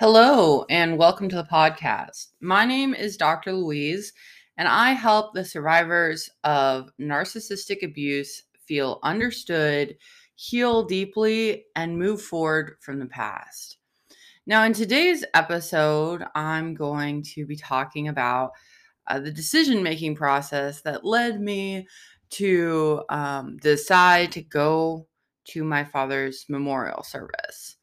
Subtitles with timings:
[0.00, 2.30] Hello, and welcome to the podcast.
[2.40, 3.52] My name is Dr.
[3.52, 4.12] Louise,
[4.56, 9.96] and I help the survivors of narcissistic abuse feel understood,
[10.34, 13.76] heal deeply, and move forward from the past.
[14.46, 18.50] Now, in today's episode, I'm going to be talking about
[19.06, 21.86] uh, the decision making process that led me
[22.30, 25.06] to um, decide to go
[25.50, 27.73] to my father's memorial service.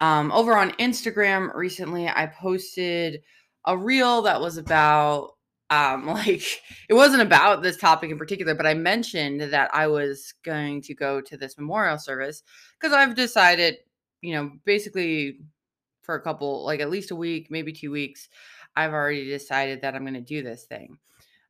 [0.00, 3.22] Um, over on Instagram recently, I posted
[3.64, 5.34] a reel that was about
[5.70, 6.42] um like
[6.88, 10.94] it wasn't about this topic in particular but i mentioned that i was going to
[10.94, 12.42] go to this memorial service
[12.78, 13.76] because i've decided
[14.20, 15.38] you know basically
[16.02, 18.28] for a couple like at least a week maybe two weeks
[18.76, 20.98] i've already decided that i'm going to do this thing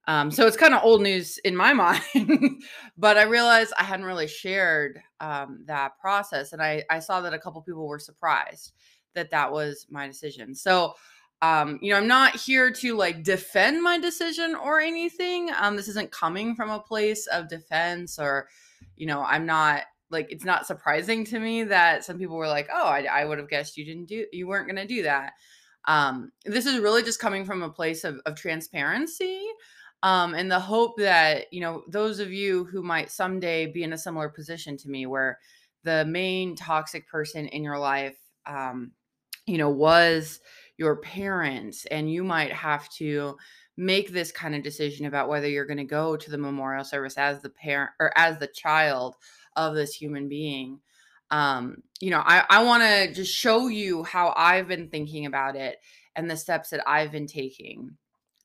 [0.07, 1.73] um, so it's kind of old news in my
[2.15, 2.63] mind,
[2.97, 7.35] but I realized I hadn't really shared um, that process, and I I saw that
[7.35, 8.73] a couple people were surprised
[9.15, 10.55] that that was my decision.
[10.55, 10.95] So,
[11.41, 15.51] um, you know, I'm not here to like defend my decision or anything.
[15.59, 18.49] Um, this isn't coming from a place of defense, or
[18.97, 22.69] you know, I'm not like it's not surprising to me that some people were like,
[22.73, 25.33] "Oh, I, I would have guessed you didn't do you weren't going to do that."
[25.87, 29.43] Um, this is really just coming from a place of, of transparency
[30.05, 33.95] um, and the hope that you know those of you who might someday be in
[33.95, 35.41] a similar position to me where
[35.83, 38.93] the main toxic person in your life um,
[39.47, 40.41] you know was
[40.77, 43.37] your parents and you might have to
[43.77, 47.17] make this kind of decision about whether you're going to go to the memorial service
[47.17, 49.17] as the parent or as the child
[49.57, 50.79] of this human being
[51.31, 55.57] um, you know i, I want to just show you how i've been thinking about
[55.57, 55.79] it
[56.15, 57.97] and the steps that i've been taking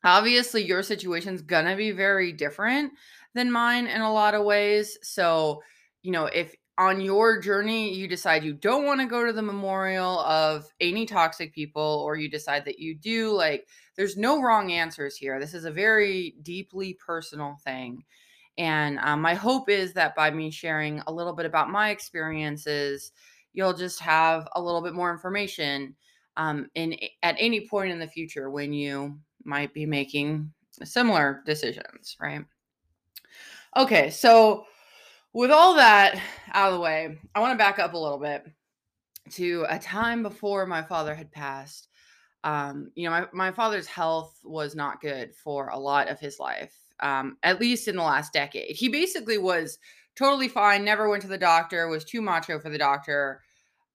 [0.03, 2.91] obviously your situation's gonna be very different
[3.33, 5.61] than mine in a lot of ways so
[6.01, 9.41] you know if on your journey you decide you don't want to go to the
[9.41, 14.71] memorial of any toxic people or you decide that you do like there's no wrong
[14.71, 15.41] answers here.
[15.41, 18.05] This is a very deeply personal thing
[18.57, 23.11] and um, my hope is that by me sharing a little bit about my experiences
[23.51, 25.93] you'll just have a little bit more information
[26.39, 30.49] um, in at any point in the future when you might be making
[30.83, 32.45] similar decisions, right?
[33.75, 34.65] Okay, so
[35.33, 36.19] with all that
[36.53, 38.45] out of the way, I want to back up a little bit
[39.31, 41.89] to a time before my father had passed.
[42.45, 46.39] Um, you know, my, my father's health was not good for a lot of his
[46.39, 48.77] life, um, at least in the last decade.
[48.77, 49.77] He basically was
[50.15, 53.41] totally fine, never went to the doctor, was too macho for the doctor.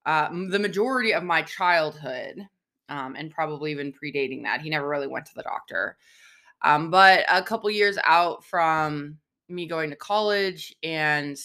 [0.06, 2.46] Uh, the majority of my childhood,
[2.88, 4.60] um, and probably even predating that.
[4.60, 5.96] He never really went to the doctor.
[6.62, 11.38] Um, but a couple years out from me going to college and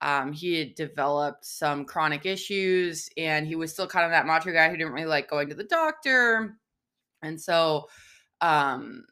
[0.00, 4.52] um, he had developed some chronic issues and he was still kind of that macho
[4.52, 6.56] guy who didn't really like going to the doctor.
[7.22, 7.88] And so,
[8.40, 9.04] um,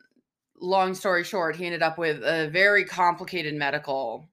[0.60, 4.28] long story short, he ended up with a very complicated medical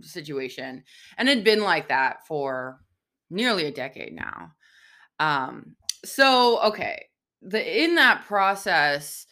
[0.00, 0.84] situation
[1.18, 2.80] and had been like that for
[3.30, 4.52] nearly a decade now.
[5.18, 7.06] Um, so okay
[7.42, 9.26] the in that process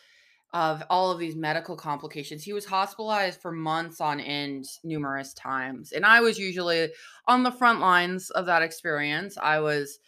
[0.53, 5.93] of all of these medical complications he was hospitalized for months on end numerous times
[5.93, 6.91] and i was usually
[7.27, 9.37] on the front lines of that experience.
[9.41, 9.99] I was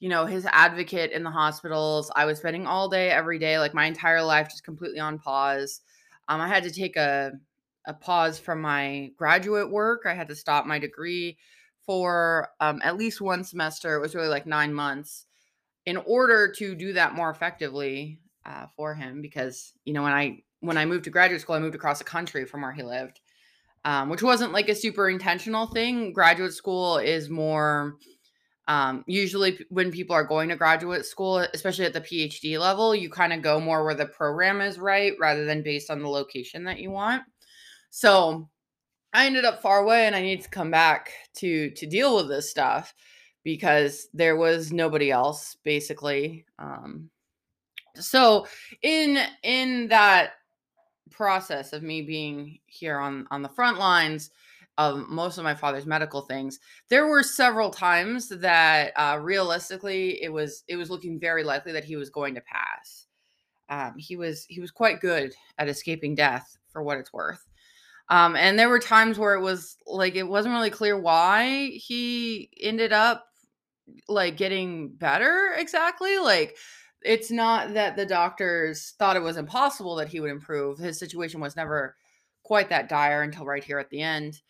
[0.00, 2.10] you know his advocate in the hospitals.
[2.14, 5.80] I was spending all day every day like my entire life just completely on pause.
[6.28, 7.32] Um, i had to take a,
[7.86, 10.02] a pause from my graduate work.
[10.06, 11.36] I had to stop my degree
[11.86, 15.26] for um, at least one semester it was really like nine months
[15.86, 20.38] in order to do that more effectively uh, for him because you know when i
[20.60, 23.20] when i moved to graduate school i moved across the country from where he lived
[23.84, 26.12] um, which wasn't like a super intentional thing.
[26.12, 27.96] Graduate school is more
[28.66, 33.10] um, usually when people are going to graduate school especially at the phd level you
[33.10, 36.64] kind of go more where the program is right rather than based on the location
[36.64, 37.22] that you want.
[37.90, 38.48] So
[39.14, 42.28] i ended up far away and i need to come back to to deal with
[42.28, 42.94] this stuff
[43.44, 47.08] because there was nobody else basically um
[47.96, 48.46] so
[48.82, 50.32] in in that
[51.10, 54.30] process of me being here on on the front lines
[54.76, 56.58] of most of my father's medical things
[56.88, 61.84] there were several times that uh realistically it was it was looking very likely that
[61.84, 63.06] he was going to pass.
[63.68, 67.46] Um he was he was quite good at escaping death for what it's worth
[68.08, 72.50] um and there were times where it was like it wasn't really clear why he
[72.60, 73.26] ended up
[74.08, 76.56] like getting better exactly like
[77.02, 81.40] it's not that the doctors thought it was impossible that he would improve his situation
[81.40, 81.96] was never
[82.42, 84.40] quite that dire until right here at the end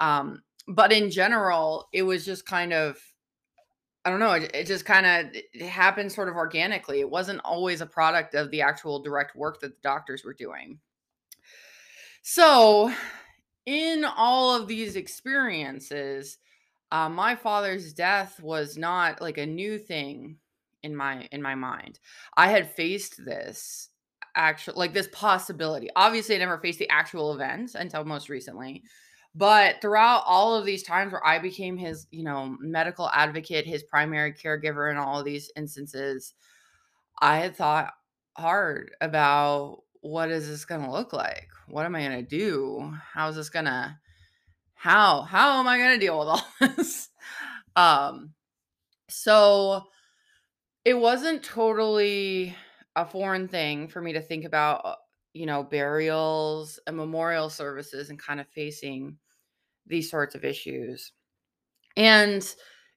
[0.00, 2.98] um but in general it was just kind of
[4.04, 7.00] I don't know, it, it just kind of happened sort of organically.
[7.00, 10.78] It wasn't always a product of the actual direct work that the doctors were doing.
[12.28, 12.92] So,
[13.66, 16.38] in all of these experiences,
[16.90, 20.38] uh, my father's death was not like a new thing
[20.82, 22.00] in my in my mind.
[22.36, 23.90] I had faced this
[24.34, 25.88] actual like this possibility.
[25.94, 28.82] Obviously, I never faced the actual event until most recently.
[29.36, 33.84] But throughout all of these times where I became his, you know, medical advocate, his
[33.84, 36.34] primary caregiver in all of these instances,
[37.20, 37.92] I had thought
[38.36, 41.48] hard about what is this going to look like?
[41.68, 42.92] What am I going to do?
[43.12, 43.98] How is this going to
[44.74, 47.08] how how am I going to deal with all this?
[47.74, 48.32] um
[49.08, 49.84] so
[50.84, 52.54] it wasn't totally
[52.94, 54.94] a foreign thing for me to think about, uh,
[55.32, 59.18] you know, burials and memorial services and kind of facing
[59.86, 61.12] these sorts of issues.
[61.96, 62.46] And,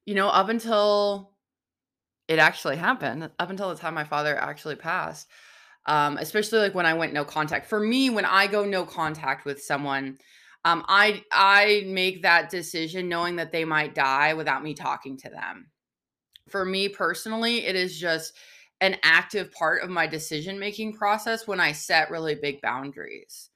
[0.05, 1.31] you know, up until
[2.27, 5.27] it actually happened, up until the time my father actually passed,
[5.89, 7.65] um, especially like when I went no contact.
[7.65, 10.19] For me, when I go no contact with someone,
[10.63, 15.29] um, I I make that decision knowing that they might die without me talking to
[15.29, 15.71] them.
[16.47, 18.37] For me personally, it is just
[18.81, 23.49] an active part of my decision making process when I set really big boundaries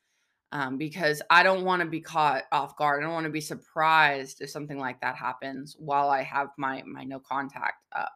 [0.51, 3.01] um, because I don't want to be caught off guard.
[3.01, 6.81] I don't want to be surprised if something like that happens while I have my
[6.88, 8.12] my no contact up.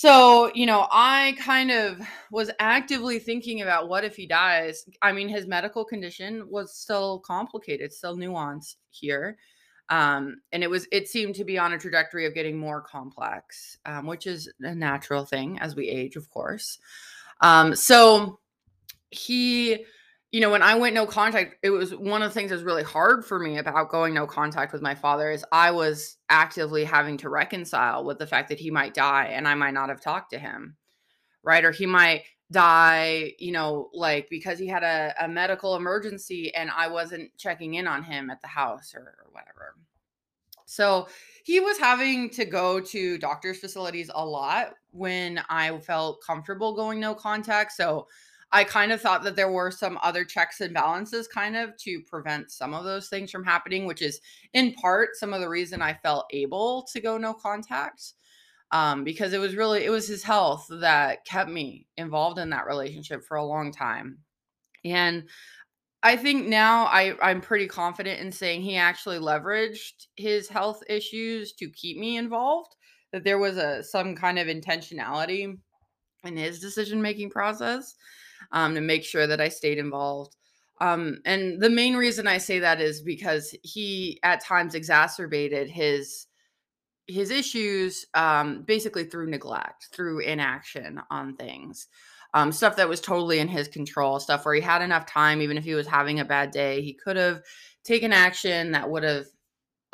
[0.00, 2.00] So, you know, I kind of
[2.30, 4.84] was actively thinking about what if he dies.
[5.02, 9.38] I mean, his medical condition was still complicated, still nuanced here.
[9.88, 13.76] Um, and it was it seemed to be on a trajectory of getting more complex,
[13.86, 16.78] um, which is a natural thing as we age, of course.
[17.40, 18.38] Um, so
[19.10, 19.84] he
[20.30, 22.64] you know, when I went no contact, it was one of the things that was
[22.64, 26.84] really hard for me about going no contact with my father is I was actively
[26.84, 30.02] having to reconcile with the fact that he might die and I might not have
[30.02, 30.76] talked to him.
[31.42, 31.64] Right.
[31.64, 36.70] Or he might die, you know, like because he had a, a medical emergency and
[36.70, 39.76] I wasn't checking in on him at the house or, or whatever.
[40.66, 41.08] So
[41.44, 47.00] he was having to go to doctor's facilities a lot when I felt comfortable going
[47.00, 47.72] no contact.
[47.72, 48.06] So
[48.50, 52.00] I kind of thought that there were some other checks and balances kind of to
[52.02, 54.20] prevent some of those things from happening, which is
[54.54, 58.14] in part some of the reason I felt able to go no contact.
[58.70, 62.66] Um, because it was really it was his health that kept me involved in that
[62.66, 64.18] relationship for a long time.
[64.84, 65.24] And
[66.02, 71.52] I think now I, I'm pretty confident in saying he actually leveraged his health issues
[71.54, 72.76] to keep me involved.
[73.12, 75.56] That there was a some kind of intentionality
[76.24, 77.94] in his decision making process
[78.52, 80.36] um, to make sure that I stayed involved.
[80.80, 86.26] Um, and the main reason I say that is because he at times exacerbated his
[87.08, 91.88] his issues um, basically through neglect, through inaction on things.
[92.34, 95.56] Um, stuff that was totally in his control, stuff where he had enough time, even
[95.56, 97.40] if he was having a bad day, he could have
[97.82, 99.24] taken action that would have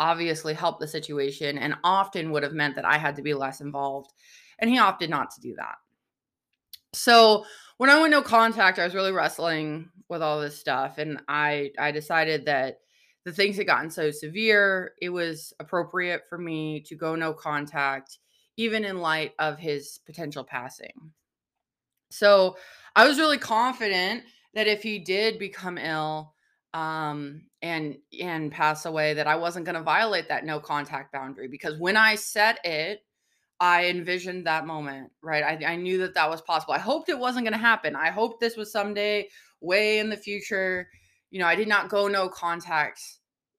[0.01, 3.61] obviously helped the situation and often would have meant that I had to be less
[3.61, 4.13] involved.
[4.59, 5.77] And he opted not to do that.
[6.93, 7.45] So
[7.79, 11.71] when I went no contact, I was really wrestling with all this stuff, and I
[11.79, 12.79] I decided that
[13.25, 18.19] the things had gotten so severe, it was appropriate for me to go no contact,
[18.57, 21.13] even in light of his potential passing.
[22.11, 22.57] So
[22.95, 26.35] I was really confident that if he did become ill
[26.75, 31.49] um, and and pass away, that I wasn't going to violate that no contact boundary
[31.49, 33.01] because when I set it
[33.61, 35.43] I envisioned that moment, right?
[35.43, 36.75] I, I knew that that was possible.
[36.75, 37.95] I hoped it wasn't going to happen.
[37.95, 39.29] I hoped this was someday
[39.61, 40.89] way in the future.
[41.31, 43.01] You know, I did not go no contact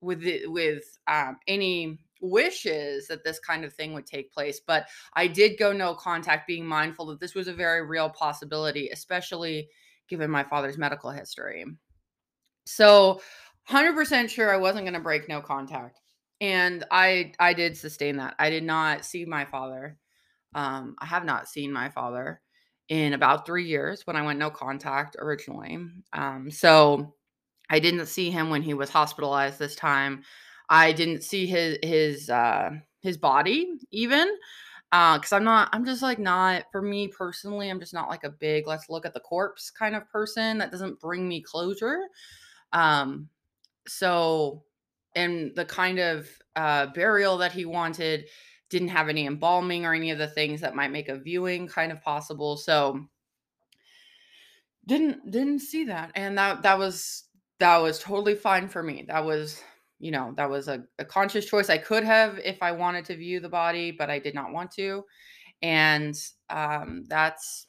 [0.01, 4.87] with it, with um, any wishes that this kind of thing would take place, but
[5.13, 9.69] I did go no contact, being mindful that this was a very real possibility, especially
[10.07, 11.65] given my father's medical history.
[12.65, 13.21] So,
[13.69, 15.99] 100% sure I wasn't going to break no contact
[16.41, 18.35] and i i did sustain that.
[18.39, 19.97] I did not see my father
[20.53, 22.41] um i have not seen my father
[22.89, 25.77] in about three years when i went no contact originally
[26.13, 27.15] um so
[27.69, 30.23] i didn't see him when he was hospitalized this time.
[30.69, 34.27] I didn't see his his uh his body even
[34.91, 38.23] uh because i'm not i'm just like not for me personally i'm just not like
[38.23, 40.57] a big let's look at the corpse kind of person.
[40.57, 41.99] That doesn't bring me closure
[42.73, 43.29] um
[43.87, 44.64] so
[45.15, 48.25] and the kind of uh, burial that he wanted
[48.69, 51.91] didn't have any embalming or any of the things that might make a viewing kind
[51.91, 53.05] of possible so
[54.87, 57.23] didn't didn't see that and that that was
[57.59, 59.61] that was totally fine for me that was
[59.99, 61.69] you know, that was a, a conscious choice.
[61.69, 64.71] I could have if I wanted to view the body, but I did not want
[64.71, 65.03] to.
[65.61, 66.15] And
[66.49, 67.67] um, that's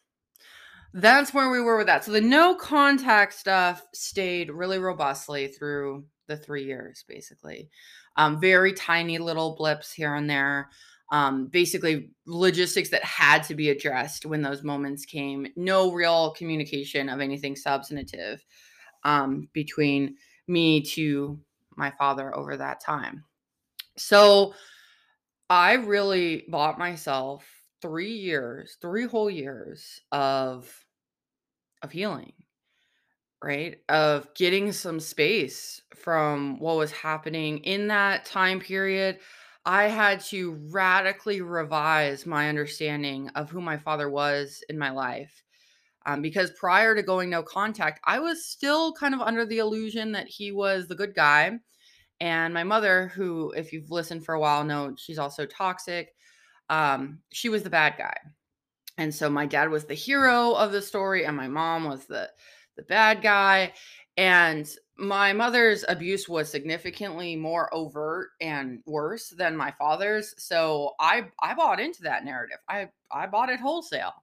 [0.92, 2.04] that's where we were with that.
[2.04, 7.70] So the no contact stuff stayed really robustly through the three years, basically.
[8.16, 10.70] Um, very tiny little blips here and there.
[11.12, 15.46] Um, basically, logistics that had to be addressed when those moments came.
[15.56, 18.44] No real communication of anything substantive
[19.04, 20.16] um, between
[20.48, 21.38] me to
[21.76, 23.24] my father over that time.
[23.96, 24.54] So
[25.48, 27.44] I really bought myself
[27.80, 30.72] three years, three whole years of
[31.82, 32.32] of healing,
[33.42, 33.78] right?
[33.88, 39.18] Of getting some space from what was happening in that time period.
[39.64, 45.42] I had to radically revise my understanding of who my father was in my life.
[46.06, 50.12] Um, because prior to going no contact, I was still kind of under the illusion
[50.12, 51.58] that he was the good guy.
[52.20, 56.14] And my mother, who, if you've listened for a while, know she's also toxic,
[56.70, 58.16] um, she was the bad guy.
[58.98, 62.30] And so my dad was the hero of the story, and my mom was the
[62.76, 63.72] the bad guy.
[64.16, 64.68] And
[64.98, 70.34] my mother's abuse was significantly more overt and worse than my father's.
[70.38, 72.58] So I I bought into that narrative.
[72.68, 74.14] I I bought it wholesale.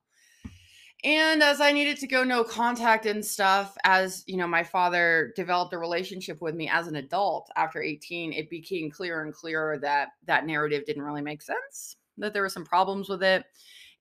[1.04, 5.34] And as I needed to go no contact and stuff, as you know, my father
[5.36, 9.78] developed a relationship with me as an adult after 18, it became clearer and clearer
[9.80, 13.44] that that narrative didn't really make sense, that there were some problems with it.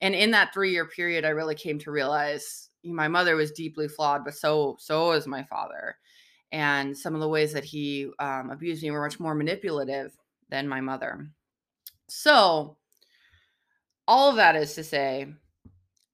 [0.01, 3.89] And in that three year period, I really came to realize my mother was deeply
[3.89, 5.97] flawed, but so so was my father.
[6.53, 10.17] And some of the ways that he um, abused me were much more manipulative
[10.51, 11.29] than my mother.
[12.09, 12.77] So,
[14.07, 15.27] all of that is to say,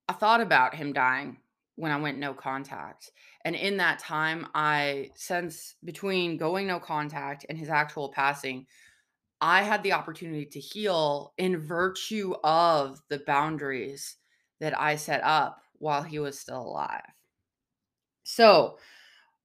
[0.09, 1.39] I thought about him dying
[1.75, 3.11] when I went no contact.
[3.45, 8.67] And in that time, I sense between going no contact and his actual passing,
[9.41, 14.17] I had the opportunity to heal in virtue of the boundaries
[14.61, 17.03] that I set up while he was still alive.
[18.25, 18.79] So,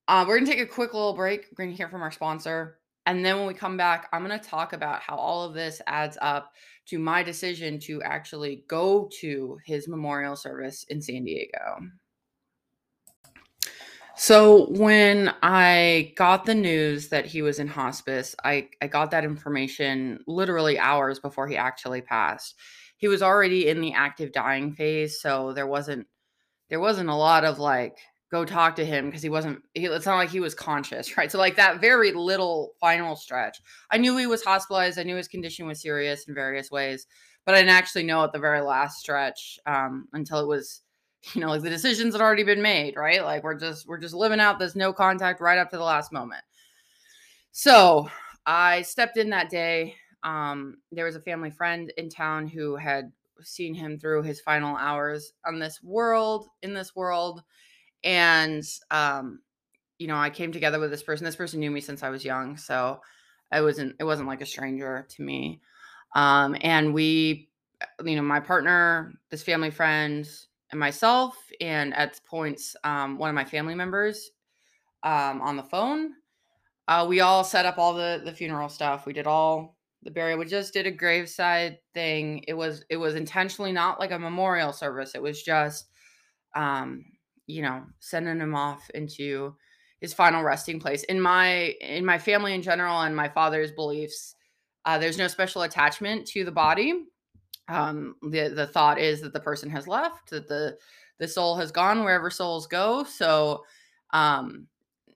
[0.08, 1.48] uh, we're going to take a quick little break.
[1.52, 2.80] We're going to hear from our sponsor.
[3.06, 5.82] And then when we come back, I'm going to talk about how all of this
[5.88, 6.54] adds up
[6.88, 11.80] to my decision to actually go to his memorial service in San Diego.
[14.16, 19.26] So when I got the news that he was in hospice, I, I got that
[19.26, 22.56] information literally hours before he actually passed.
[22.98, 26.08] He was already in the active dying phase, so there wasn't
[26.74, 28.00] there wasn't a lot of like
[28.32, 31.32] go talk to him because he wasn't he, it's not like he was conscious right?
[31.32, 33.62] So like that very little final stretch
[33.92, 37.06] i knew he was hospitalized i knew his condition was serious in various ways
[37.46, 40.82] but i didn't actually know at the very last stretch um, until it was
[41.36, 43.24] you know like the decisions had already been made right?
[43.24, 46.12] Like we're just we're just living out this no contact right up to the last
[46.12, 46.42] moment.
[47.52, 48.10] So
[48.48, 53.12] i stepped in that day um, there was a family friend in town who had
[53.42, 57.44] seen him through his final hours on this world in this world
[58.04, 59.40] and um
[59.98, 62.26] you know i came together with this person this person knew me since i was
[62.26, 63.00] young so
[63.52, 65.62] i wasn't it wasn't like a stranger to me
[66.16, 67.50] um and we
[67.82, 70.30] uh, you know my partner this family friend
[70.72, 74.32] and myself and at points um one of my family members
[75.04, 76.12] um on the phone
[76.88, 80.40] uh we all set up all the the funeral stuff we did all the burial
[80.40, 84.74] we just did a graveside thing it was it was intentionally not like a memorial
[84.74, 85.88] service it was just
[86.56, 87.06] um
[87.48, 89.56] you know, sending him off into
[90.00, 91.04] his final resting place.
[91.04, 94.36] In my in my family in general and my father's beliefs,
[94.86, 97.06] uh, there's no special attachment to the body.
[97.68, 100.78] Um, the the thought is that the person has left, that the
[101.20, 103.04] the soul has gone wherever souls go.
[103.04, 103.64] So,
[104.12, 104.68] um,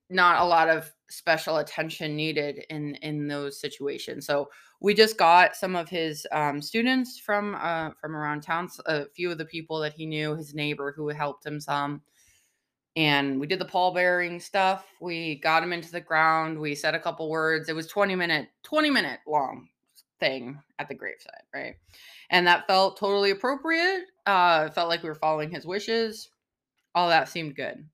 [0.09, 4.25] not a lot of special attention needed in in those situations.
[4.25, 4.49] So
[4.79, 9.31] we just got some of his um, students from uh, from around town, a few
[9.31, 12.01] of the people that he knew, his neighbor who helped him some
[12.97, 14.87] and we did the pall bearing stuff.
[14.99, 16.59] We got him into the ground.
[16.59, 17.69] We said a couple words.
[17.69, 19.69] It was 20 minute, 20 minute long
[20.19, 21.75] thing at the graveside, right?
[22.31, 24.05] And that felt totally appropriate.
[24.25, 26.29] Uh, felt like we were following his wishes.
[26.95, 27.85] All that seemed good.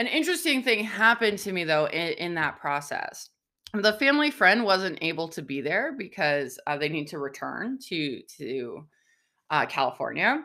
[0.00, 3.28] An interesting thing happened to me though in, in that process.
[3.74, 8.22] The family friend wasn't able to be there because uh, they need to return to
[8.38, 8.86] to
[9.50, 10.42] uh, California.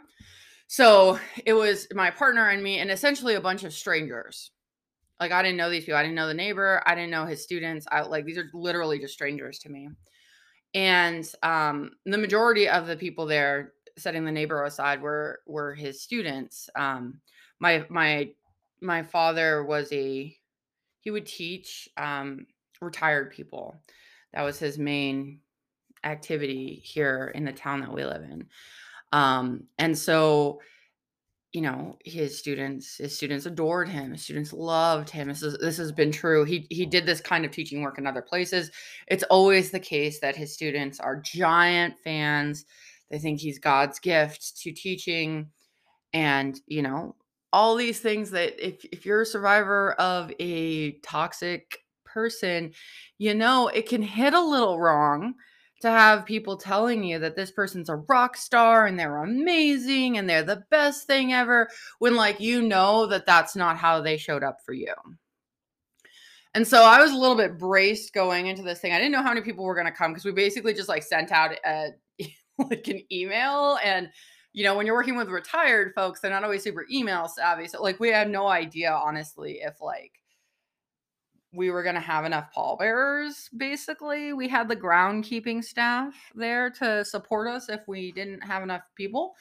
[0.68, 4.52] So it was my partner and me, and essentially a bunch of strangers.
[5.22, 6.00] Like I didn't know these people.
[6.00, 6.84] I didn't know the neighbor.
[6.86, 7.88] I didn't know his students.
[7.90, 9.88] I like these are literally just strangers to me.
[10.74, 16.02] And um, the majority of the people there, setting the neighbor aside, were were his
[16.02, 16.70] students.
[16.76, 17.22] Um,
[17.62, 18.32] my my
[18.86, 20.36] my father was a
[21.00, 22.48] he would teach um,
[22.82, 23.76] retired people.
[24.34, 25.40] That was his main
[26.04, 28.48] activity here in the town that we live in.
[29.12, 30.60] Um, and so,
[31.54, 34.12] you know, his students, his students adored him.
[34.12, 35.28] His students loved him.
[35.28, 36.44] This, is, this has been true.
[36.44, 38.72] He he did this kind of teaching work in other places.
[39.08, 42.66] It's always the case that his students are giant fans.
[43.10, 45.50] They think he's God's gift to teaching,
[46.14, 47.16] and you know,
[47.56, 52.74] all these things that if if you're a survivor of a toxic person,
[53.18, 55.36] you know, it can hit a little wrong
[55.82, 60.30] to have people telling you that this person's a rock star and they're amazing and
[60.30, 61.70] they're the best thing ever
[62.00, 64.94] when like you know that that's not how they showed up for you.
[66.56, 68.92] And so I was a little bit braced going into this thing.
[68.92, 71.04] I didn't know how many people were going to come because we basically just like
[71.04, 71.92] sent out a
[72.58, 74.10] like an email and
[74.56, 77.82] you know when you're working with retired folks they're not always super email savvy so
[77.84, 80.14] like we had no idea honestly if like
[81.54, 84.34] we were going to have enough pallbearers basically.
[84.34, 89.36] We had the groundkeeping staff there to support us if we didn't have enough people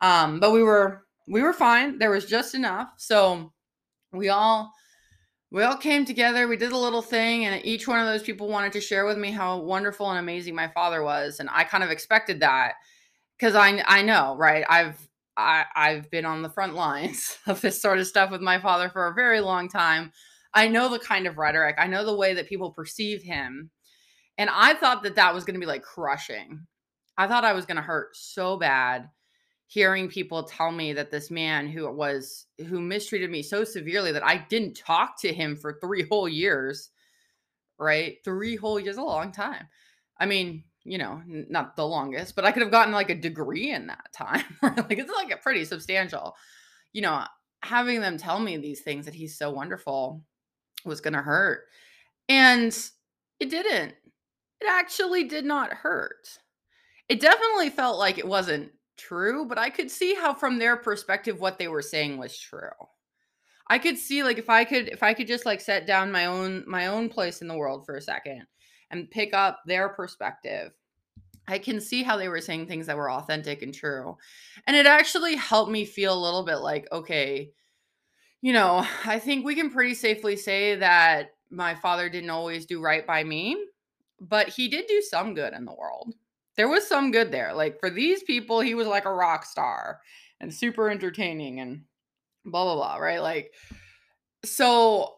[0.00, 1.98] um, but we were we were fine.
[1.98, 2.92] There was just enough.
[2.96, 3.52] So
[4.12, 4.72] we all
[5.52, 6.48] we all came together.
[6.48, 9.18] We did a little thing and each one of those people wanted to share with
[9.18, 12.74] me how wonderful and amazing my father was and i kind of expected that
[13.40, 15.08] because i i know right i've
[15.40, 18.90] I, I've been on the front lines of this sort of stuff with my father
[18.90, 20.12] for a very long time.
[20.52, 23.70] I know the kind of rhetoric, I know the way that people perceive him.
[24.36, 26.66] And I thought that that was going to be like crushing.
[27.16, 29.08] I thought I was going to hurt so bad
[29.66, 34.26] hearing people tell me that this man who was who mistreated me so severely that
[34.26, 36.90] I didn't talk to him for 3 whole years,
[37.78, 38.16] right?
[38.24, 39.68] 3 whole years a long time.
[40.18, 43.70] I mean, you know, not the longest, but I could have gotten like a degree
[43.70, 44.44] in that time.
[44.62, 46.34] like it's like a pretty substantial.
[46.92, 47.24] You know,
[47.62, 50.22] having them tell me these things that he's so wonderful
[50.84, 51.64] was going to hurt.
[52.28, 52.76] And
[53.38, 53.94] it didn't.
[54.60, 56.38] It actually did not hurt.
[57.08, 61.40] It definitely felt like it wasn't true, but I could see how from their perspective
[61.40, 62.68] what they were saying was true.
[63.68, 66.26] I could see like if I could if I could just like set down my
[66.26, 68.44] own my own place in the world for a second
[68.90, 70.72] and pick up their perspective.
[71.48, 74.16] I can see how they were saying things that were authentic and true.
[74.66, 77.52] And it actually helped me feel a little bit like okay,
[78.40, 82.80] you know, I think we can pretty safely say that my father didn't always do
[82.80, 83.56] right by me,
[84.20, 86.14] but he did do some good in the world.
[86.56, 87.52] There was some good there.
[87.52, 90.00] Like for these people, he was like a rock star
[90.40, 91.82] and super entertaining and
[92.44, 93.22] blah blah blah, right?
[93.22, 93.52] Like
[94.44, 95.16] so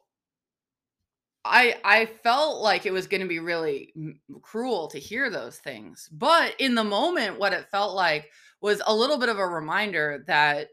[1.44, 3.92] I I felt like it was going to be really
[4.42, 6.08] cruel to hear those things.
[6.12, 10.24] But in the moment what it felt like was a little bit of a reminder
[10.26, 10.68] that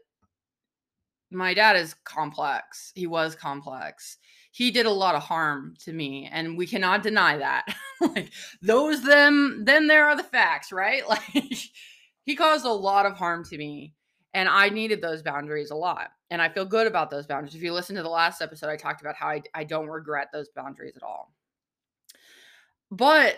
[1.30, 2.92] my dad is complex.
[2.94, 4.18] He was complex.
[4.52, 7.66] He did a lot of harm to me, and we cannot deny that.
[8.00, 11.02] like those them, then there are the facts, right?
[11.08, 11.58] Like
[12.24, 13.94] he caused a lot of harm to me,
[14.34, 16.10] and I needed those boundaries a lot.
[16.30, 17.54] And I feel good about those boundaries.
[17.54, 20.28] If you listen to the last episode, I talked about how I, I don't regret
[20.32, 21.32] those boundaries at all.
[22.90, 23.36] But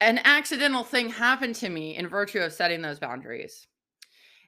[0.00, 3.66] an accidental thing happened to me in virtue of setting those boundaries.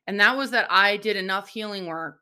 [0.07, 2.20] And that was that I did enough healing work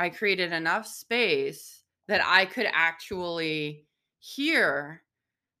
[0.00, 3.84] I created enough space that I could actually
[4.18, 5.02] hear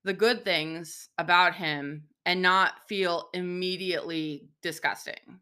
[0.04, 5.40] the good things about him and not feel immediately disgusting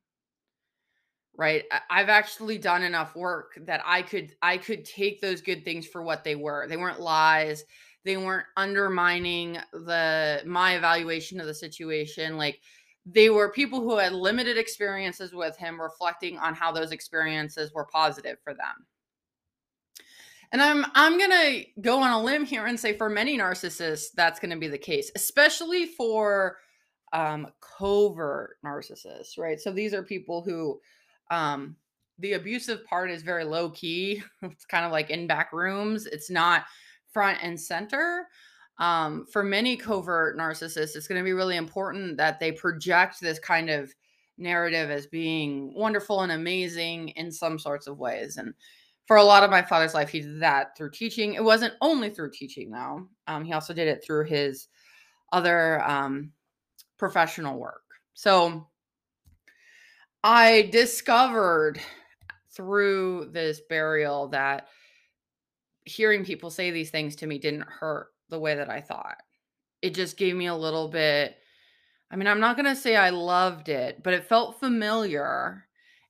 [1.39, 1.65] right?
[1.89, 6.03] I've actually done enough work that i could i could take those good things for
[6.03, 6.67] what they were.
[6.69, 7.65] They weren't lies.
[8.05, 12.37] They weren't undermining the my evaluation of the situation.
[12.37, 12.61] Like
[13.07, 17.87] they were people who had limited experiences with him reflecting on how those experiences were
[17.87, 18.87] positive for them.
[20.51, 24.07] And i'm i'm going to go on a limb here and say for many narcissists
[24.15, 26.57] that's going to be the case especially for
[27.13, 29.61] um covert narcissists right?
[29.61, 30.81] So these are people who
[31.31, 31.77] um
[32.21, 36.31] the abusive part is very low key it's kind of like in back rooms it's
[36.31, 36.65] not
[37.13, 38.27] front and center
[38.79, 43.39] um, for many covert narcissists, it's going to be really important that they project this
[43.39, 43.93] kind of
[44.39, 48.37] narrative as being wonderful and amazing in some sorts of ways.
[48.37, 48.55] And
[49.07, 51.35] for a lot of my father's life, he did that through teaching.
[51.35, 53.09] It wasn't only through teaching, though.
[53.27, 54.69] Um, he also did it through his
[55.33, 56.31] other um,
[56.99, 57.83] professional work.
[58.15, 58.69] So
[60.31, 61.81] I discovered
[62.55, 64.69] through this burial that
[65.85, 69.17] hearing people say these things to me didn't hurt the way that I thought.
[69.81, 71.39] It just gave me a little bit
[72.11, 75.65] I mean, I'm not going to say I loved it, but it felt familiar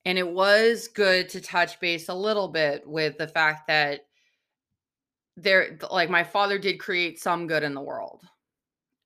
[0.05, 4.01] and it was good to touch base a little bit with the fact that
[5.37, 8.25] there like my father did create some good in the world.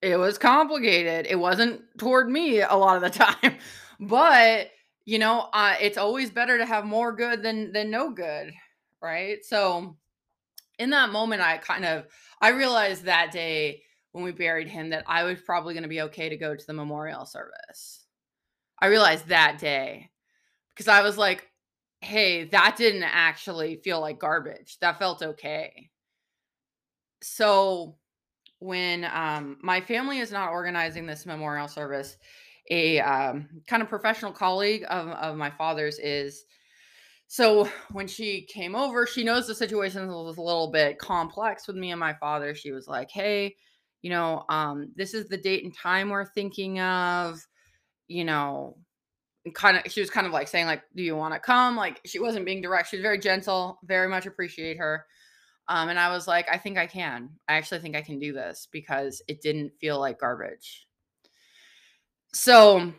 [0.01, 1.27] it was complicated.
[1.29, 3.59] It wasn't toward me a lot of the time,
[4.01, 4.70] but
[5.04, 8.52] you know, uh, it's always better to have more good than than no good,
[9.00, 9.44] right?
[9.44, 9.96] So,
[10.78, 12.06] in that moment, I kind of
[12.40, 16.02] I realized that day when we buried him that I was probably going to be
[16.02, 18.04] okay to go to the memorial service.
[18.80, 20.10] I realized that day
[20.74, 21.48] because I was like,
[22.00, 24.78] hey, that didn't actually feel like garbage.
[24.80, 25.90] That felt okay.
[27.22, 27.96] So
[28.58, 32.16] when um, my family is not organizing this memorial service,
[32.70, 36.44] a um, kind of professional colleague of, of my father's is.
[37.29, 41.77] So when she came over, she knows the situation was a little bit complex with
[41.77, 42.55] me and my father.
[42.55, 43.57] She was like, hey,
[44.03, 47.40] you know, um, this is the date and time we're thinking of,
[48.09, 48.77] you know,
[49.51, 52.01] kind of she was kind of like saying like do you want to come like
[52.07, 55.05] she wasn't being direct she was very gentle very much appreciate her
[55.66, 58.33] um and i was like i think i can i actually think i can do
[58.33, 60.87] this because it didn't feel like garbage
[62.33, 62.92] so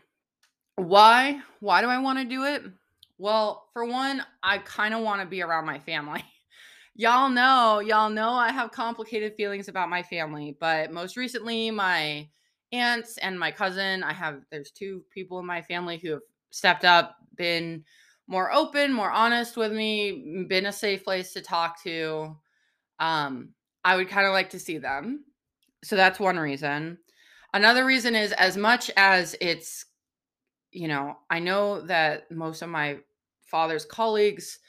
[0.76, 2.63] why why do i want to do it
[3.17, 6.24] well for one i kind of want to be around my family
[6.96, 12.28] y'all know y'all know i have complicated feelings about my family but most recently my
[12.72, 16.22] aunts and my cousin i have there's two people in my family who have
[16.54, 17.84] stepped up, been
[18.28, 22.38] more open, more honest with me, been a safe place to talk to.
[23.00, 23.50] Um,
[23.84, 25.26] I would kind of like to see them.
[25.84, 27.00] So that's one reason.
[27.53, 29.85] Another reason is as much as it's,
[30.71, 32.97] you know, I know that most of my
[33.45, 34.59] father's colleagues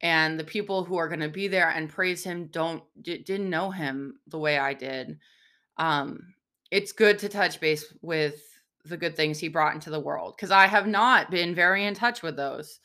[0.00, 3.50] and the people who are going to be there and praise him don't d- didn't
[3.50, 5.18] know him the way I did.
[5.76, 6.34] Um,
[6.70, 8.40] it's good to touch base with
[8.84, 11.94] the good things he brought into the world because I have not been very in
[11.94, 12.80] touch with those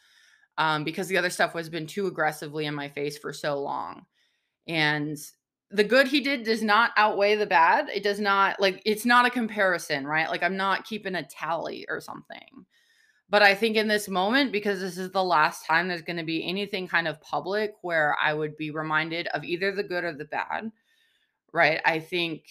[0.58, 4.06] um, because the other stuff was been too aggressively in my face for so long.
[4.68, 5.18] And
[5.70, 7.90] the good he did does not outweigh the bad.
[7.90, 10.30] It does not like it's not a comparison, right?
[10.30, 12.66] Like I'm not keeping a tally or something.
[13.30, 16.24] But I think in this moment, because this is the last time there's going to
[16.24, 20.14] be anything kind of public where I would be reminded of either the good or
[20.14, 20.72] the bad,
[21.52, 21.82] right?
[21.84, 22.46] I think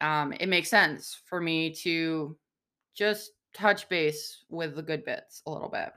[0.00, 2.34] um, it makes sense for me to
[2.94, 5.92] just touch base with the good bits a little bit.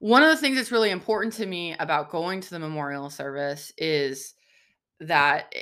[0.00, 3.72] One of the things that's really important to me about going to the memorial service
[3.78, 4.34] is
[5.00, 5.54] that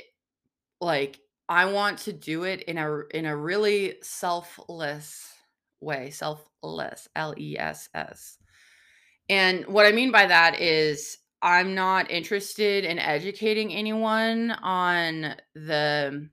[0.81, 5.33] like I want to do it in a in a really selfless
[5.81, 8.37] way, selfless, L E S S.
[9.29, 16.29] And what I mean by that is I'm not interested in educating anyone on the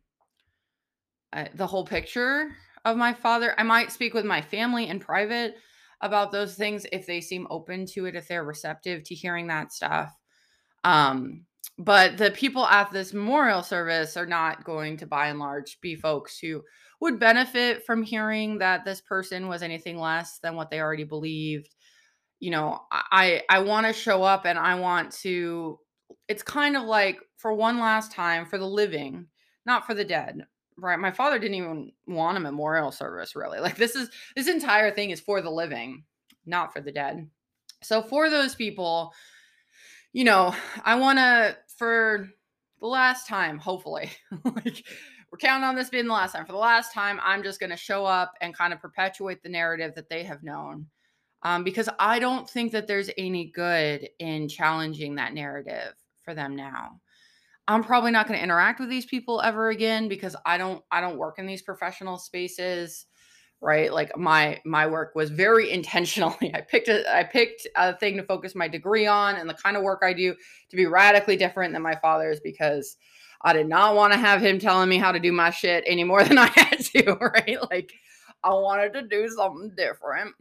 [1.33, 2.51] uh, the whole picture
[2.85, 3.55] of my father.
[3.59, 5.57] I might speak with my family in private
[6.01, 9.73] about those things if they seem open to it, if they're receptive to hearing that
[9.73, 10.15] stuff.
[10.85, 11.47] Um,
[11.79, 15.95] but the people at this memorial service are not going to, by and large, be
[15.95, 16.63] folks who
[17.01, 21.75] would benefit from hearing that this person was anything less than what they already believed.
[22.41, 25.79] You know, I I want to show up and I want to.
[26.29, 29.27] It's kind of like for one last time for the living,
[29.65, 30.47] not for the dead
[30.79, 34.91] right my father didn't even want a memorial service really like this is this entire
[34.91, 36.05] thing is for the living
[36.45, 37.29] not for the dead
[37.83, 39.13] so for those people
[40.17, 42.29] you know i want to for
[42.81, 44.11] the last time hopefully
[44.45, 44.85] like
[45.31, 47.71] we're counting on this being the last time for the last time i'm just going
[47.71, 50.87] to show up and kind of perpetuate the narrative that they have known
[51.43, 55.93] um, because i don't think that there's any good in challenging that narrative
[56.27, 57.01] for them now.
[57.69, 61.01] I'm probably not going to interact with these people ever again because I don't I
[61.01, 63.07] don't work in these professional spaces
[63.67, 63.93] right?
[63.93, 68.23] Like my my work was very intentionally i picked a i picked a thing to
[68.23, 70.35] focus my degree on and the kind of work i do
[70.71, 72.97] to be radically different than my father's because
[73.43, 76.05] i did not want to have him telling me how to do my shit any
[76.05, 77.59] more than i had to right?
[77.71, 77.93] Like
[78.45, 80.33] i wanted to do something different.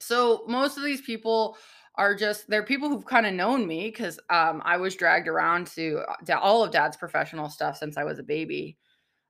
[0.00, 1.56] So most of these people
[1.96, 5.66] are just they're people who've kind of known me because um, I was dragged around
[5.74, 8.78] to, uh, to all of dad's professional stuff since I was a baby,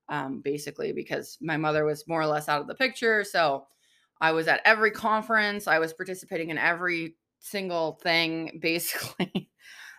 [0.08, 3.24] um, basically because my mother was more or less out of the picture.
[3.24, 3.66] So
[4.20, 8.58] I was at every conference, I was participating in every single thing.
[8.62, 9.50] Basically,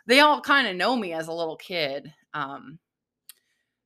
[0.08, 2.12] they all kind of know me as a little kid.
[2.34, 2.80] Um,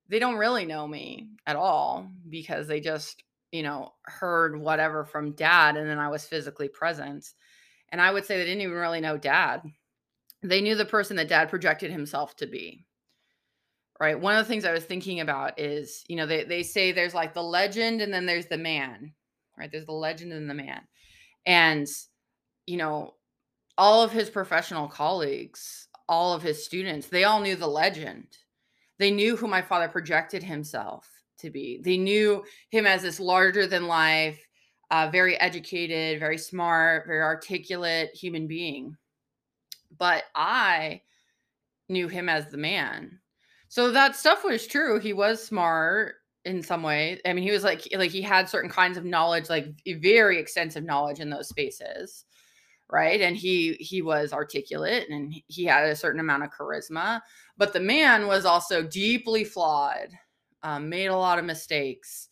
[0.10, 5.34] they don't really know me at all because they just you know heard whatever from
[5.34, 7.34] dad, and then I was physically present
[7.94, 9.62] and I would say they didn't even really know dad.
[10.42, 12.86] They knew the person that dad projected himself to be.
[14.00, 14.20] Right.
[14.20, 17.14] One of the things I was thinking about is, you know, they, they say there's
[17.14, 19.14] like the legend and then there's the man,
[19.58, 19.72] right?
[19.72, 20.82] There's the legend and the man.
[21.46, 21.88] And,
[22.66, 23.14] you know,
[23.78, 28.28] all of his professional colleagues, all of his students, they all knew the legend.
[29.00, 31.80] They knew who my father projected himself to be.
[31.84, 34.44] They knew him as this larger than life,
[34.92, 38.96] uh, very educated, very smart, very articulate human being.
[39.98, 41.02] But I
[41.90, 43.20] knew him as the man.
[43.74, 45.00] So that stuff was true.
[45.00, 47.20] He was smart in some way.
[47.26, 50.84] I mean, he was like like he had certain kinds of knowledge, like very extensive
[50.84, 52.26] knowledge in those spaces,
[52.88, 53.20] right?
[53.20, 57.22] And he he was articulate and he had a certain amount of charisma.
[57.58, 60.10] But the man was also deeply flawed,
[60.62, 62.30] um, made a lot of mistakes,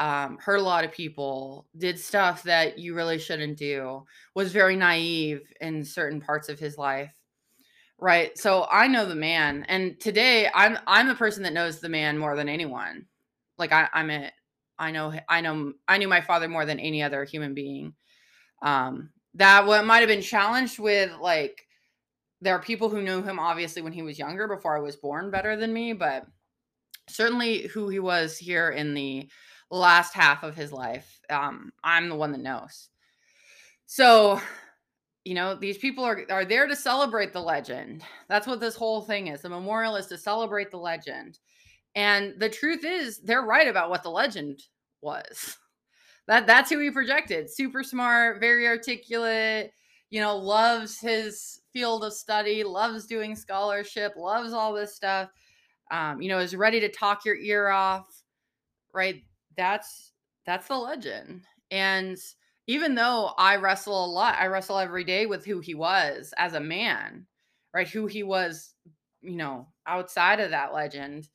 [0.00, 4.76] um, hurt a lot of people, did stuff that you really shouldn't do, was very
[4.76, 7.23] naive in certain parts of his life.
[7.98, 8.36] Right.
[8.36, 9.64] So I know the man.
[9.68, 13.06] And today I'm I'm the person that knows the man more than anyone
[13.58, 14.30] like I, I'm a,
[14.78, 17.94] I know, I know, I knew my father more than any other human being.
[18.62, 21.66] Um, that what might have been challenged with like,
[22.40, 25.30] there are people who knew him obviously when he was younger before I was born
[25.30, 26.26] better than me, but
[27.08, 29.28] certainly who he was here in the
[29.70, 31.20] last half of his life.
[31.30, 32.88] Um, I'm the one that knows.
[33.86, 34.40] So,
[35.24, 38.02] you know, these people are are there to celebrate the legend.
[38.28, 39.40] That's what this whole thing is.
[39.40, 41.38] The memorial is to celebrate the legend.
[41.94, 44.62] And the truth is, they're right about what the legend
[45.00, 45.58] was.
[46.26, 47.50] That that's who he projected.
[47.50, 49.72] Super smart, very articulate,
[50.08, 55.28] you know, loves his field of study, loves doing scholarship, loves all this stuff.
[55.90, 58.06] Um, you know, is ready to talk your ear off,
[58.94, 59.22] right?
[59.58, 60.12] That's
[60.46, 61.42] that's the legend.
[61.70, 62.16] And
[62.66, 66.54] even though I wrestle a lot, I wrestle every day with who he was as
[66.54, 67.26] a man,
[67.74, 67.88] right?
[67.88, 68.74] Who he was,
[69.20, 71.28] you know, outside of that legend.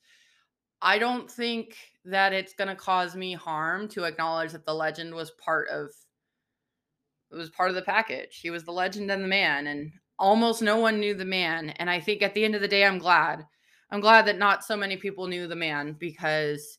[0.82, 5.14] I don't think that it's going to cause me harm to acknowledge that the legend
[5.14, 5.90] was part of
[7.32, 8.40] it was part of the package.
[8.40, 11.88] He was the legend and the man and almost no one knew the man and
[11.88, 13.46] I think at the end of the day I'm glad.
[13.92, 16.78] I'm glad that not so many people knew the man because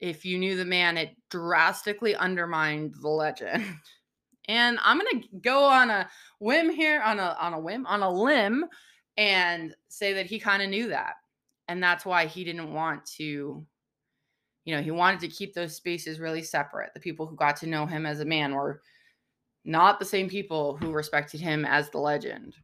[0.00, 3.64] if you knew the man it drastically undermined the legend.
[4.50, 6.08] And I'm to go on a
[6.38, 8.64] whim here on a on a whim on a limb
[9.18, 11.16] and say that he kind of knew that.
[11.68, 13.66] And that's why he didn't want to
[14.64, 16.94] you know he wanted to keep those spaces really separate.
[16.94, 18.80] The people who got to know him as a man were
[19.66, 22.54] not the same people who respected him as the legend.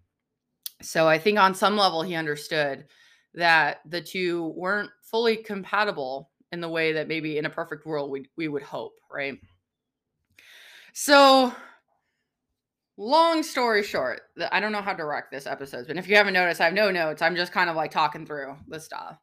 [0.81, 2.87] So i think on some level he understood
[3.35, 8.11] that the two weren't fully compatible in the way that maybe in a perfect world
[8.11, 9.39] we, we would hope right
[10.95, 11.53] so
[12.97, 16.61] long story short, I don't know how direct this episode but if you haven't noticed,
[16.61, 17.21] I have no notes.
[17.21, 19.19] I'm just kind of like talking through the stuff.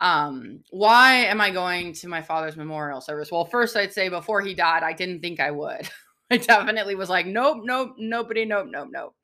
[0.00, 3.32] Um, why am I going to my father's memorial service?
[3.32, 5.88] Well, first I'd say before he died, I didn't think I would.
[6.30, 9.14] I definitely was like, nope, nope, nobody, nope, nope, nope.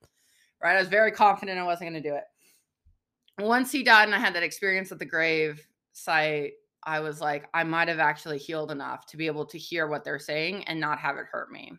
[0.63, 0.77] Right?
[0.77, 2.25] I was very confident I wasn't going to do it.
[3.39, 6.53] Once he died and I had that experience at the grave site,
[6.87, 10.05] I was like, I might have actually healed enough to be able to hear what
[10.05, 11.73] they're saying and not have it hurt me.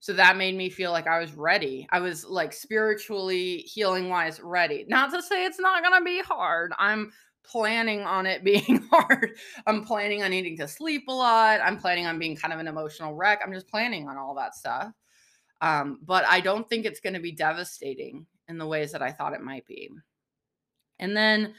[0.00, 1.86] So that made me feel like I was ready.
[1.90, 4.84] I was like spiritually healing wise ready.
[4.88, 6.72] Not to say it's not going to be hard.
[6.78, 7.10] I'm
[7.42, 9.30] planning on it being hard.
[9.66, 11.60] I'm planning on needing to sleep a lot.
[11.62, 13.40] I'm planning on being kind of an emotional wreck.
[13.42, 14.92] I'm just planning on all that stuff.
[15.60, 19.12] Um, but I don't think it's going to be devastating in the ways that I
[19.12, 19.88] thought it might be.
[20.98, 21.54] And then,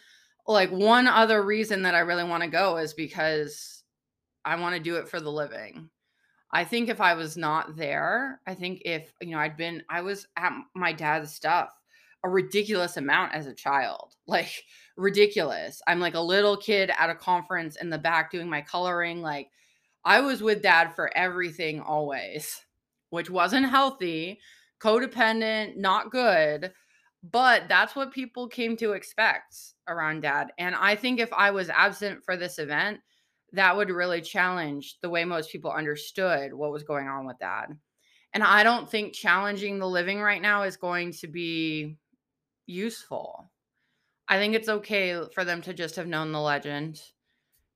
[0.53, 3.83] like, one other reason that I really want to go is because
[4.43, 5.89] I want to do it for the living.
[6.51, 10.01] I think if I was not there, I think if, you know, I'd been, I
[10.01, 11.69] was at my dad's stuff
[12.25, 14.65] a ridiculous amount as a child, like
[14.97, 15.81] ridiculous.
[15.87, 19.21] I'm like a little kid at a conference in the back doing my coloring.
[19.21, 19.49] Like
[20.03, 22.65] I was with dad for everything always,
[23.11, 24.39] which wasn't healthy,
[24.81, 26.73] codependent, not good.
[27.31, 29.55] But that's what people came to expect
[29.87, 30.51] around dad.
[30.57, 32.99] And I think if I was absent for this event,
[33.53, 37.67] that would really challenge the way most people understood what was going on with dad.
[38.33, 41.97] And I don't think challenging the living right now is going to be
[42.67, 43.49] useful.
[44.27, 47.01] I think it's okay for them to just have known the legend.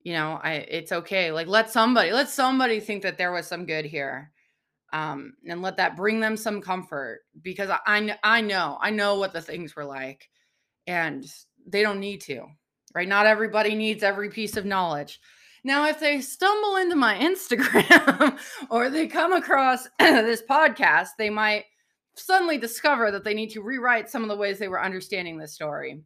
[0.03, 1.31] You know, I it's okay.
[1.31, 4.31] Like let somebody let somebody think that there was some good here.
[4.91, 9.19] Um, and let that bring them some comfort because I, I I know I know
[9.19, 10.29] what the things were like,
[10.87, 11.25] and
[11.67, 12.45] they don't need to,
[12.95, 13.07] right?
[13.07, 15.19] Not everybody needs every piece of knowledge.
[15.63, 21.65] Now, if they stumble into my Instagram or they come across this podcast, they might
[22.15, 25.53] suddenly discover that they need to rewrite some of the ways they were understanding this
[25.53, 26.01] story.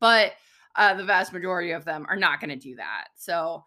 [0.00, 0.32] But
[0.76, 3.08] uh, the vast majority of them are not going to do that.
[3.16, 3.64] So,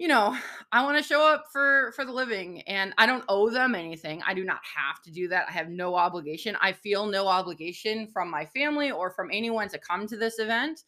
[0.00, 0.34] you know,
[0.72, 4.22] I want to show up for for the living, and I don't owe them anything.
[4.26, 5.44] I do not have to do that.
[5.46, 6.56] I have no obligation.
[6.58, 10.84] I feel no obligation from my family or from anyone to come to this event.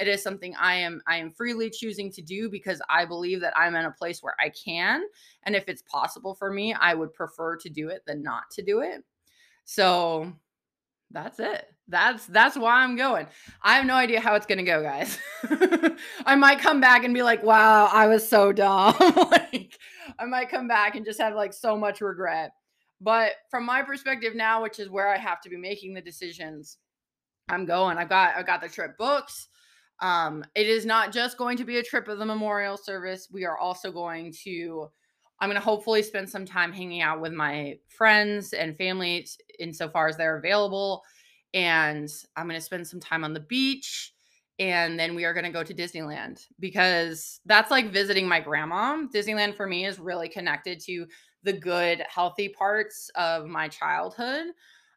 [0.00, 3.56] It is something I am I am freely choosing to do because I believe that
[3.56, 5.04] I'm in a place where I can
[5.44, 8.62] and if it's possible for me, I would prefer to do it than not to
[8.62, 9.04] do it.
[9.64, 10.32] So
[11.16, 11.64] that's it.
[11.88, 13.26] That's that's why I'm going.
[13.62, 15.18] I have no idea how it's gonna go, guys.
[16.26, 18.94] I might come back and be like, "Wow, I was so dumb."
[19.30, 19.78] like,
[20.18, 22.52] I might come back and just have like so much regret.
[23.00, 26.76] But from my perspective now, which is where I have to be making the decisions,
[27.48, 27.96] I'm going.
[27.96, 29.48] I've got I've got the trip books.
[30.02, 33.28] Um, it is not just going to be a trip of the memorial service.
[33.32, 34.90] We are also going to
[35.40, 39.26] I'm going to hopefully spend some time hanging out with my friends and family
[39.58, 41.02] insofar as they're available.
[41.52, 44.12] And I'm going to spend some time on the beach.
[44.58, 49.04] And then we are going to go to Disneyland because that's like visiting my grandma.
[49.14, 51.06] Disneyland for me is really connected to
[51.42, 54.46] the good, healthy parts of my childhood.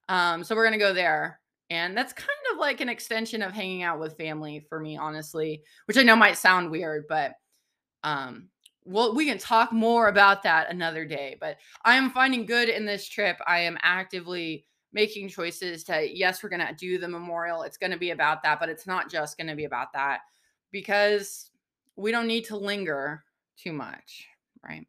[0.08, 1.42] Um, so we're going to go there.
[1.70, 5.62] And that's kind of like an extension of hanging out with family for me, honestly,
[5.86, 7.34] which I know might sound weird, but
[8.04, 8.50] um,
[8.90, 11.38] well, we can talk more about that another day.
[11.40, 13.38] But I am finding good in this trip.
[13.46, 17.62] I am actively making choices to, yes, we're going to do the memorial.
[17.62, 20.22] It's going to be about that, but it's not just going to be about that
[20.72, 21.52] because
[21.96, 23.24] we don't need to linger
[23.58, 24.26] too much,
[24.64, 24.88] right?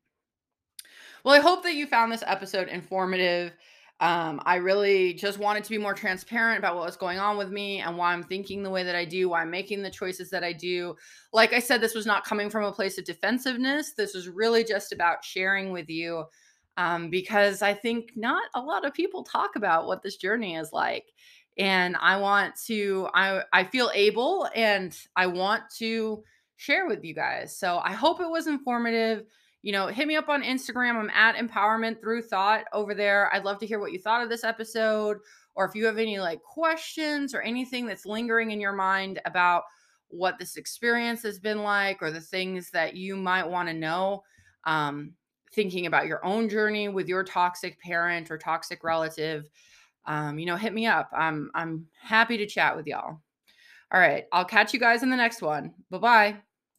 [1.23, 3.53] Well, I hope that you found this episode informative.
[4.01, 7.51] Um, I really just wanted to be more transparent about what was going on with
[7.51, 10.31] me and why I'm thinking the way that I do, why I'm making the choices
[10.31, 10.97] that I do.
[11.35, 13.93] Like I said, this was not coming from a place of defensiveness.
[13.93, 16.25] This was really just about sharing with you
[16.79, 20.73] um, because I think not a lot of people talk about what this journey is
[20.73, 21.05] like.
[21.59, 26.23] And I want to, I, I feel able and I want to
[26.57, 27.59] share with you guys.
[27.59, 29.25] So I hope it was informative
[29.63, 30.97] you know, hit me up on Instagram.
[30.97, 33.33] I'm at empowerment through thought over there.
[33.35, 35.19] I'd love to hear what you thought of this episode
[35.55, 39.65] or if you have any like questions or anything that's lingering in your mind about
[40.09, 44.23] what this experience has been like or the things that you might want to know.
[44.65, 45.13] Um,
[45.53, 49.49] thinking about your own journey with your toxic parent or toxic relative,
[50.07, 51.11] um, you know, hit me up.
[51.13, 53.21] I'm I'm happy to chat with y'all.
[53.93, 55.75] All right, I'll catch you guys in the next one.
[55.91, 56.50] Bye bye.